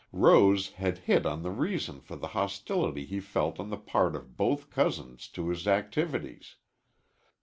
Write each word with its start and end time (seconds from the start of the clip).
Rose 0.11 0.71
had 0.71 0.97
hit 0.97 1.27
on 1.27 1.43
the 1.43 1.51
reason 1.51 1.99
for 2.01 2.15
the 2.15 2.29
hostility 2.29 3.05
he 3.05 3.19
felt 3.19 3.59
on 3.59 3.69
the 3.69 3.77
part 3.77 4.15
of 4.15 4.35
both 4.35 4.71
cousins 4.71 5.27
to 5.27 5.49
his 5.49 5.67
activities. 5.67 6.55